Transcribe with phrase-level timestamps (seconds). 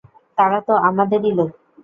[0.37, 1.49] তারা তো আমাদেরই লোক।